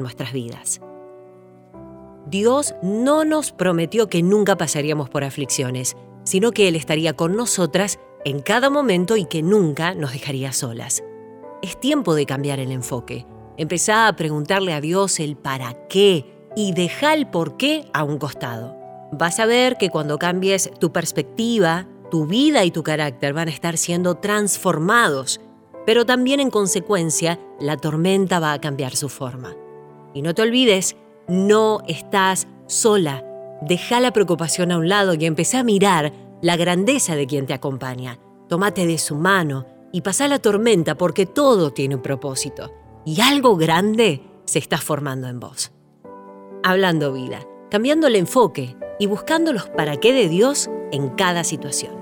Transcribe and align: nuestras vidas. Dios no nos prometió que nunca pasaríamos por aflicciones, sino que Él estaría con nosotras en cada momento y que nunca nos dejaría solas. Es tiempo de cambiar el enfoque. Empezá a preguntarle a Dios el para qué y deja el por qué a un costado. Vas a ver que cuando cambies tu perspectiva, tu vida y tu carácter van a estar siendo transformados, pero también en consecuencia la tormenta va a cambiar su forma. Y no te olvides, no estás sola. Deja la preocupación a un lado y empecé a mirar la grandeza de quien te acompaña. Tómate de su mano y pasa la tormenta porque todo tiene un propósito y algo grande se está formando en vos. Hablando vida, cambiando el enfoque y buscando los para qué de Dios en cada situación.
nuestras 0.00 0.32
vidas. 0.32 0.80
Dios 2.26 2.72
no 2.84 3.24
nos 3.24 3.50
prometió 3.50 4.06
que 4.06 4.22
nunca 4.22 4.56
pasaríamos 4.56 5.10
por 5.10 5.24
aflicciones, 5.24 5.96
sino 6.22 6.52
que 6.52 6.68
Él 6.68 6.76
estaría 6.76 7.14
con 7.14 7.34
nosotras 7.34 7.98
en 8.24 8.38
cada 8.40 8.70
momento 8.70 9.16
y 9.16 9.24
que 9.24 9.42
nunca 9.42 9.94
nos 9.94 10.12
dejaría 10.12 10.52
solas. 10.52 11.02
Es 11.62 11.80
tiempo 11.80 12.14
de 12.14 12.26
cambiar 12.26 12.60
el 12.60 12.70
enfoque. 12.70 13.26
Empezá 13.56 14.06
a 14.06 14.14
preguntarle 14.14 14.72
a 14.72 14.80
Dios 14.80 15.18
el 15.18 15.36
para 15.36 15.88
qué 15.88 16.46
y 16.54 16.70
deja 16.74 17.12
el 17.12 17.26
por 17.26 17.56
qué 17.56 17.90
a 17.92 18.04
un 18.04 18.18
costado. 18.18 18.76
Vas 19.10 19.40
a 19.40 19.46
ver 19.46 19.78
que 19.78 19.90
cuando 19.90 20.16
cambies 20.16 20.70
tu 20.78 20.92
perspectiva, 20.92 21.88
tu 22.08 22.24
vida 22.26 22.64
y 22.64 22.70
tu 22.70 22.84
carácter 22.84 23.32
van 23.32 23.48
a 23.48 23.50
estar 23.52 23.76
siendo 23.76 24.14
transformados, 24.14 25.40
pero 25.84 26.06
también 26.06 26.38
en 26.38 26.50
consecuencia 26.50 27.40
la 27.58 27.76
tormenta 27.76 28.38
va 28.38 28.52
a 28.52 28.60
cambiar 28.60 28.94
su 28.94 29.08
forma. 29.08 29.56
Y 30.14 30.22
no 30.22 30.34
te 30.34 30.42
olvides, 30.42 30.96
no 31.28 31.80
estás 31.86 32.48
sola. 32.66 33.24
Deja 33.62 34.00
la 34.00 34.12
preocupación 34.12 34.72
a 34.72 34.78
un 34.78 34.88
lado 34.88 35.14
y 35.14 35.26
empecé 35.26 35.56
a 35.56 35.64
mirar 35.64 36.12
la 36.42 36.56
grandeza 36.56 37.16
de 37.16 37.26
quien 37.26 37.46
te 37.46 37.54
acompaña. 37.54 38.18
Tómate 38.48 38.86
de 38.86 38.98
su 38.98 39.16
mano 39.16 39.66
y 39.92 40.02
pasa 40.02 40.28
la 40.28 40.38
tormenta 40.38 40.96
porque 40.96 41.26
todo 41.26 41.72
tiene 41.72 41.96
un 41.96 42.02
propósito 42.02 42.72
y 43.04 43.20
algo 43.20 43.56
grande 43.56 44.22
se 44.44 44.58
está 44.58 44.78
formando 44.78 45.28
en 45.28 45.40
vos. 45.40 45.72
Hablando 46.62 47.12
vida, 47.12 47.40
cambiando 47.70 48.06
el 48.06 48.16
enfoque 48.16 48.76
y 48.98 49.06
buscando 49.06 49.52
los 49.52 49.68
para 49.68 49.96
qué 49.96 50.12
de 50.12 50.28
Dios 50.28 50.70
en 50.92 51.10
cada 51.10 51.44
situación. 51.44 51.97